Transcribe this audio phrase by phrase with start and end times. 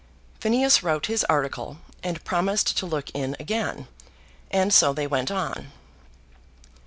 [0.39, 3.87] Phineas wrote his article and promised to look in again,
[4.49, 5.71] and so they went on.